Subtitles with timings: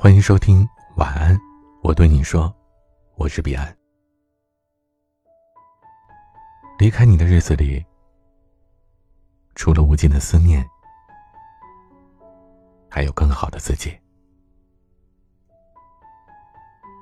[0.00, 0.64] 欢迎收听
[0.94, 1.36] 晚安，
[1.82, 2.54] 我对你说，
[3.16, 3.76] 我是彼岸。
[6.78, 7.84] 离开你的日子里，
[9.56, 10.64] 除了无尽的思念，
[12.88, 13.90] 还有更好的自己。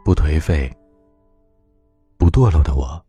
[0.02, 0.74] 不颓废，
[2.16, 3.04] 不堕落的我，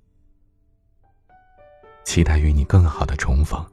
[2.03, 3.65] 期待与你更好的重逢。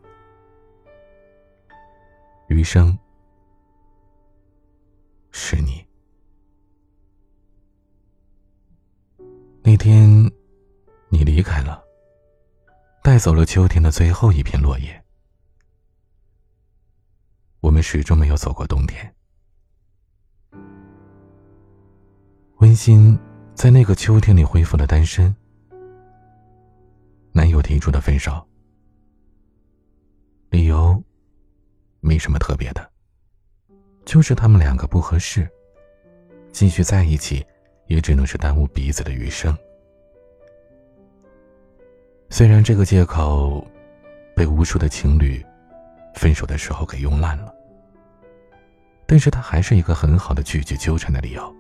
[2.47, 2.97] 余生
[5.33, 5.85] 是你。
[9.67, 10.07] 那天，
[11.09, 11.83] 你离开了，
[13.03, 15.03] 带走了秋天的最后一片落叶。
[17.61, 19.15] 我们始终没有走过冬天。
[22.59, 23.19] 温馨
[23.55, 25.35] 在那个秋天里恢复了单身。
[27.33, 28.47] 男友提出的分手，
[30.51, 31.03] 理由
[32.01, 32.93] 没什么特别的，
[34.05, 35.51] 就是他们两个不合适，
[36.53, 37.43] 继续在一起。
[37.87, 39.57] 也只能是耽误彼此的余生。
[42.31, 43.65] 虽然这个借口
[44.35, 45.45] 被无数的情侣
[46.15, 47.55] 分手的时候给用烂了，
[49.07, 51.55] 但是他还是一个很好的拒绝纠缠的理由。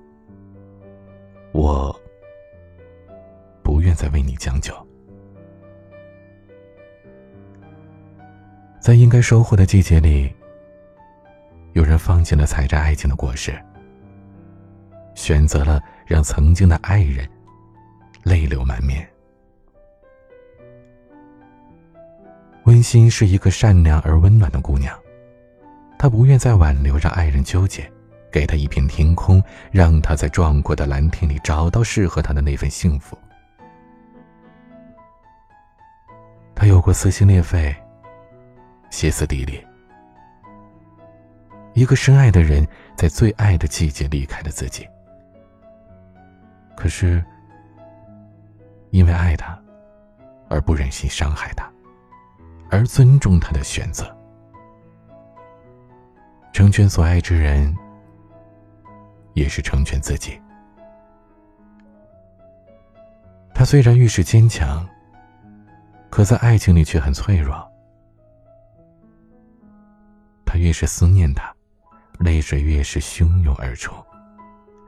[1.52, 1.94] 我
[3.62, 4.74] 不愿再为你将就，
[8.80, 10.34] 在应该收获的季节里，
[11.74, 13.52] 有人放弃了采摘爱情的果实，
[15.14, 15.80] 选择了。
[16.06, 17.28] 让曾经的爱人
[18.22, 19.08] 泪流满面。
[22.64, 24.98] 温馨是一个善良而温暖的姑娘，
[25.98, 27.90] 她不愿再挽留，让爱人纠结，
[28.32, 33.18] 给她一片天空，让她在壮阔的蓝天里找到适合她的那份幸福。
[36.54, 37.74] 她有过撕心裂肺、
[38.88, 39.62] 歇斯底里，
[41.74, 42.66] 一个深爱的人
[42.96, 44.88] 在最爱的季节离开了自己。
[46.76, 47.24] 可是，
[48.90, 49.58] 因为爱他，
[50.48, 51.70] 而不忍心伤害他，
[52.70, 54.04] 而尊重他的选择，
[56.52, 57.74] 成全所爱之人，
[59.32, 60.40] 也是成全自己。
[63.54, 64.86] 他虽然遇事坚强，
[66.10, 67.66] 可在爱情里却很脆弱。
[70.44, 71.52] 他越是思念他，
[72.18, 73.92] 泪水越是汹涌而出，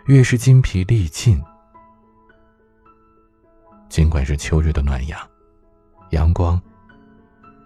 [0.07, 1.43] 越是筋疲力尽。
[3.89, 5.19] 尽管是秋日的暖阳，
[6.11, 6.61] 阳光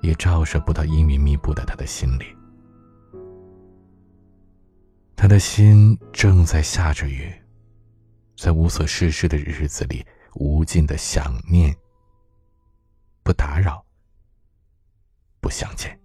[0.01, 2.25] 也照射不到阴云密布的他的心里。
[5.17, 7.31] 他的心正在下着雨，
[8.37, 10.05] 在无所事事的日子里，
[10.35, 11.77] 无尽的想念。
[13.23, 13.85] 不打扰，
[15.41, 15.99] 不相见。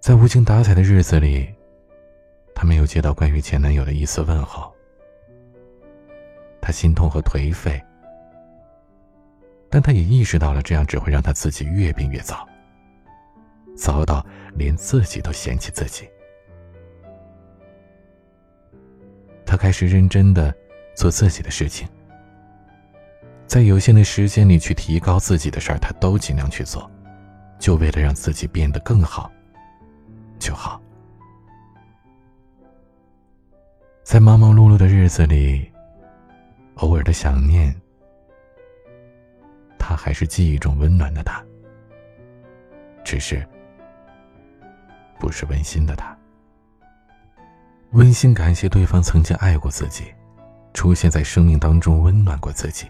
[0.00, 1.48] 在无精打采的日子里，
[2.54, 4.73] 他没有接到关于前男友的一丝问候。
[6.64, 7.78] 他心痛和颓废，
[9.68, 12.48] 但他也意识到了这样只会让他自己越变越糟，
[13.76, 16.08] 糟到连自己都嫌弃自己。
[19.44, 20.54] 他开始认真的
[20.96, 21.86] 做自己的事情，
[23.46, 26.90] 在有限的时间里去提高自己的事儿，他都尽量去做，
[27.58, 29.30] 就为了让自己变得更好
[30.38, 30.80] 就好。
[34.02, 35.73] 在忙忙碌碌的日子里。
[36.76, 37.74] 偶尔的想念，
[39.78, 41.44] 他还是记忆中温暖的他，
[43.04, 43.46] 只是
[45.18, 46.16] 不是温馨的他。
[47.92, 50.12] 温馨感谢对方曾经爱过自己，
[50.72, 52.88] 出现在生命当中温暖过自己。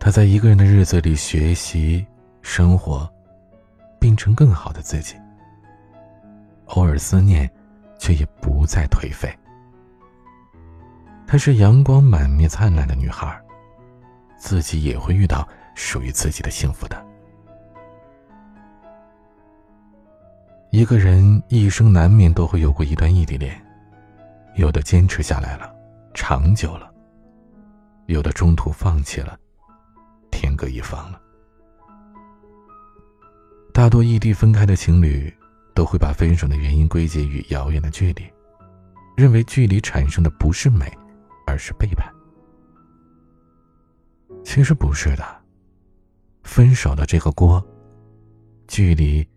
[0.00, 2.04] 他在一个人的日子里学习、
[2.42, 3.08] 生活，
[4.00, 5.14] 变成更好的自己。
[6.66, 7.48] 偶尔思念，
[7.98, 9.32] 却也不再颓废。
[11.30, 13.40] 她是阳光满面、灿烂的女孩，
[14.36, 17.06] 自己也会遇到属于自己的幸福的。
[20.72, 23.56] 一个人一生难免都会有过一段异地恋，
[24.56, 25.72] 有的坚持下来了，
[26.14, 26.92] 长久了；
[28.06, 29.38] 有的中途放弃了，
[30.32, 31.20] 天各一方了。
[33.72, 35.32] 大多异地分开的情侣，
[35.76, 38.28] 都会把分手的原因归结于遥远的距离，
[39.16, 40.92] 认为距离产生的不是美。
[41.50, 42.12] 而是背叛。
[44.44, 45.42] 其实不是的，
[46.44, 47.62] 分手的这个锅，
[48.68, 49.28] 距离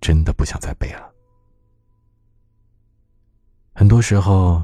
[0.00, 1.12] 真的不想再背了。
[3.74, 4.62] 很多时候，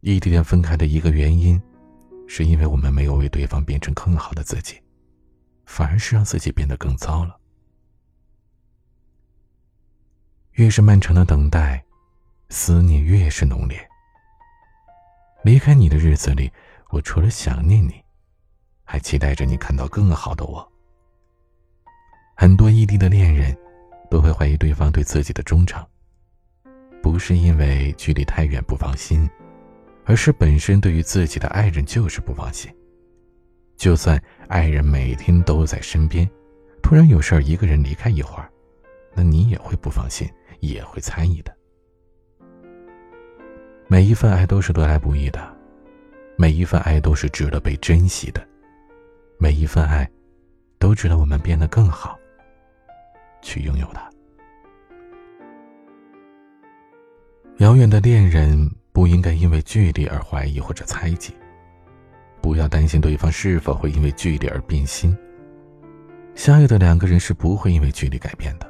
[0.00, 1.60] 异地恋分开的一个原因，
[2.26, 4.80] 是因为我们没有为对方变成更好的自己，
[5.66, 7.38] 反而是让自己变得更糟了。
[10.52, 11.84] 越是漫长的等待，
[12.50, 13.88] 思念越是浓烈。
[15.42, 16.50] 离开你的日子里，
[16.90, 18.00] 我除了想念你，
[18.84, 20.72] 还期待着你看到更好的我。
[22.36, 23.56] 很多异地的恋人，
[24.08, 25.84] 都会怀疑对方对自己的忠诚，
[27.02, 29.28] 不是因为距离太远不放心，
[30.04, 32.72] 而是本身对于自己的爱人就是不放心。
[33.76, 36.28] 就算爱人每天都在身边，
[36.84, 38.48] 突然有事儿一个人离开一会儿，
[39.12, 40.30] 那你也会不放心，
[40.60, 41.52] 也会猜疑的。
[43.92, 45.54] 每一份爱都是得来不易的，
[46.38, 48.42] 每一份爱都是值得被珍惜的，
[49.36, 50.10] 每一份爱，
[50.78, 52.18] 都值得我们变得更好。
[53.42, 54.10] 去拥有它。
[57.58, 61.34] 遥远的恋人不应该因为距离而怀疑或者猜忌，
[62.40, 65.14] 不要担心对方是否会因为距离而变心。
[66.34, 68.66] 相爱的两个人是不会因为距离改变的，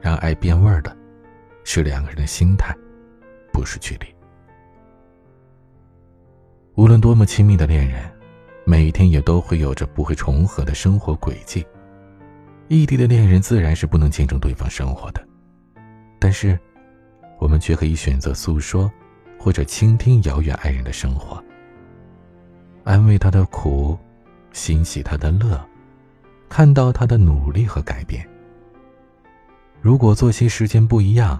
[0.00, 0.96] 让爱变味儿的，
[1.64, 2.72] 是两个人的心态，
[3.52, 4.06] 不是距离。
[6.80, 8.10] 无论多么亲密的恋人，
[8.64, 11.62] 每一天也都会有着不会重合的生活轨迹。
[12.68, 15.22] 异地的恋人自然是不能见证对方生活的，
[16.18, 16.58] 但是，
[17.38, 18.90] 我们却可以选择诉说，
[19.38, 21.44] 或者倾听遥远爱人的生活，
[22.82, 23.98] 安慰他的苦，
[24.54, 25.62] 欣喜他的乐，
[26.48, 28.26] 看到他的努力和改变。
[29.82, 31.38] 如果作息时间不一样，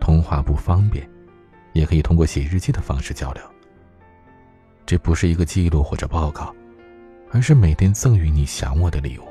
[0.00, 1.08] 通话不方便，
[1.72, 3.42] 也可以通过写日记的方式交流。
[4.84, 6.54] 这不是一个记录或者报告，
[7.30, 9.24] 而是每天赠予你想我的礼物。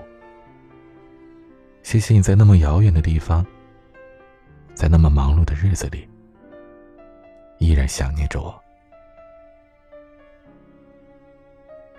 [1.83, 3.45] 谢谢你在那么遥远的地方，
[4.73, 6.07] 在那么忙碌的日子里，
[7.59, 8.59] 依然想念着我。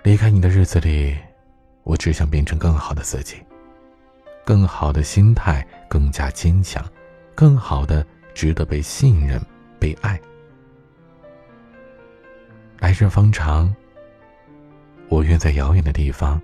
[0.01, 1.17] 离开你的日子里，
[1.83, 3.37] 我只想变成更好的自己，
[4.43, 6.83] 更好的心态，更加坚强，
[7.35, 9.41] 更好的值得被信任、
[9.79, 10.19] 被爱。
[12.93, 13.75] 来日方长，
[15.09, 16.39] 我愿在遥远的地方，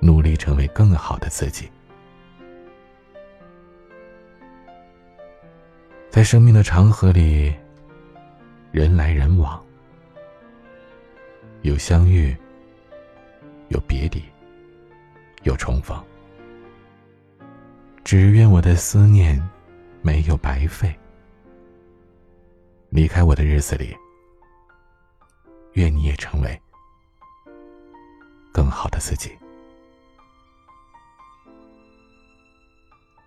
[0.00, 1.70] 努力成为更好的自己。
[6.10, 7.54] 在生命的长河里，
[8.72, 9.64] 人来人往，
[11.62, 12.36] 有相遇，
[13.68, 14.20] 有别离，
[15.44, 15.96] 有重逢。
[18.02, 19.40] 只愿我的思念
[20.02, 20.92] 没有白费。
[22.90, 23.96] 离开我的日子里，
[25.76, 26.60] 愿你也成为
[28.52, 29.30] 更好的自己。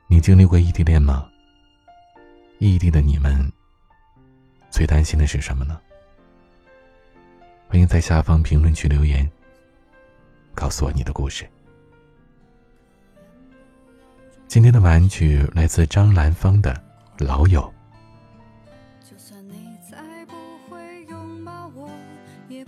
[0.07, 1.29] 你经历过异地恋吗？
[2.57, 3.49] 异地的你们，
[4.71, 5.79] 最担心的是什么呢？
[7.67, 9.29] 欢迎在下方评论区留言，
[10.55, 11.47] 告诉我你的故事。
[14.47, 16.73] 今天的晚曲来自张兰芳的
[17.23, 17.61] 《老友》。
[19.07, 20.33] 就算你再不，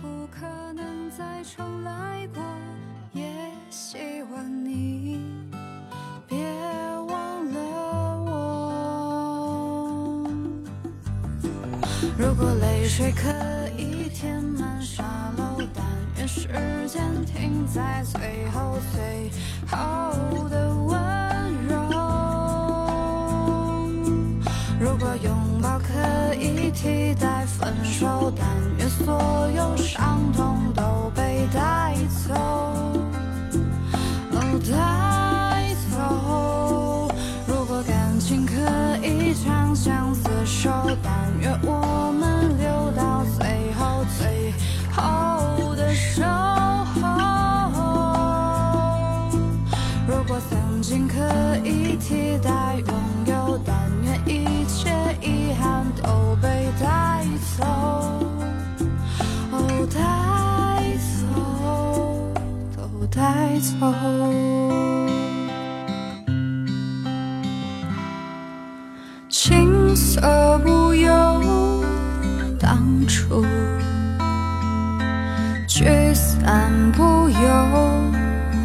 [0.02, 0.40] 不可
[0.72, 2.42] 能再重来过，
[3.12, 3.22] 也
[3.70, 3.98] 希
[4.32, 5.20] 望你
[6.26, 6.36] 别
[7.06, 7.60] 忘了
[8.20, 8.30] 我。
[12.18, 13.28] 如果泪水可
[13.78, 15.04] 以填满沙
[15.38, 15.84] 漏，但
[16.16, 16.48] 愿时
[16.88, 19.30] 间停在最后最
[19.68, 19.78] 后
[20.48, 20.98] 的吻
[25.82, 28.46] 可以替代分手，但
[28.78, 31.94] 愿所有伤痛都被带
[32.26, 32.34] 走，
[34.30, 34.36] 哦
[34.70, 37.14] 带走。
[37.46, 38.52] 如果感情可
[39.04, 40.70] 以长相厮守，
[41.02, 42.12] 但愿我。
[42.12, 44.52] 们留到最后，最
[44.92, 45.02] 后
[72.72, 73.44] 当初
[75.68, 78.10] 聚散不由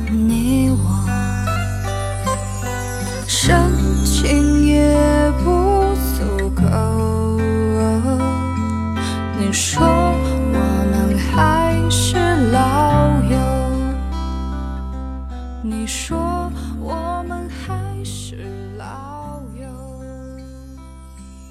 [0.10, 1.06] 你我
[3.28, 3.70] 深
[4.06, 4.96] 情也
[5.44, 6.64] 不足够
[9.38, 12.16] 你说我们还是
[12.50, 13.38] 老友
[15.62, 16.50] 你说
[16.80, 18.38] 我们还是
[18.78, 19.68] 老友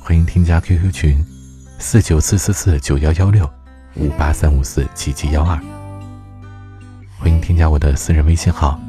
[0.00, 1.35] 欢迎添加 qq 群
[1.78, 3.48] 四九四四四九幺幺六
[3.96, 5.60] 五八三五四七七幺二。
[7.18, 8.80] 欢迎添加我的私人微信号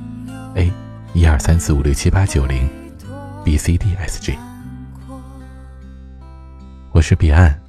[0.56, 0.72] ：a
[1.14, 2.68] 一二三四五六七八九零
[3.44, 4.38] b c d s g。
[6.92, 7.67] 我是彼岸。